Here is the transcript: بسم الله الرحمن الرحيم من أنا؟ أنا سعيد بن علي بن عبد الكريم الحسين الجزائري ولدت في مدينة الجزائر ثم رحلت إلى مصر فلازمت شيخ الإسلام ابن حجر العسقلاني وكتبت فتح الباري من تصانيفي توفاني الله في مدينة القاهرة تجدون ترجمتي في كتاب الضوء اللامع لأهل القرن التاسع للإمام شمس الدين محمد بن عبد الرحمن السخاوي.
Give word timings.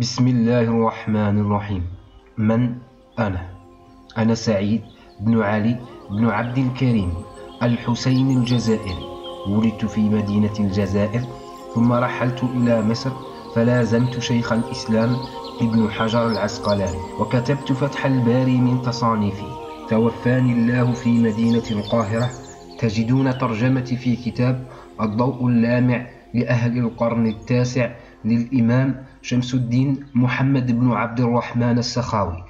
بسم 0.00 0.28
الله 0.28 0.60
الرحمن 0.60 1.38
الرحيم 1.38 1.82
من 2.38 2.74
أنا؟ 3.18 3.46
أنا 4.18 4.34
سعيد 4.34 4.82
بن 5.20 5.42
علي 5.42 5.76
بن 6.10 6.28
عبد 6.28 6.58
الكريم 6.58 7.12
الحسين 7.62 8.30
الجزائري 8.38 9.04
ولدت 9.48 9.84
في 9.84 10.00
مدينة 10.00 10.52
الجزائر 10.60 11.20
ثم 11.74 11.92
رحلت 11.92 12.44
إلى 12.44 12.82
مصر 12.82 13.10
فلازمت 13.54 14.18
شيخ 14.18 14.52
الإسلام 14.52 15.16
ابن 15.60 15.90
حجر 15.90 16.26
العسقلاني 16.26 16.98
وكتبت 17.20 17.72
فتح 17.72 18.06
الباري 18.06 18.56
من 18.56 18.82
تصانيفي 18.82 19.50
توفاني 19.88 20.52
الله 20.52 20.92
في 20.92 21.08
مدينة 21.18 21.64
القاهرة 21.70 22.30
تجدون 22.78 23.38
ترجمتي 23.38 23.96
في 23.96 24.16
كتاب 24.16 24.66
الضوء 25.00 25.46
اللامع 25.46 26.06
لأهل 26.36 26.78
القرن 26.78 27.26
التاسع 27.26 27.90
للإمام 28.24 29.04
شمس 29.22 29.54
الدين 29.54 30.04
محمد 30.14 30.72
بن 30.80 30.92
عبد 30.92 31.20
الرحمن 31.20 31.78
السخاوي. 31.78 32.44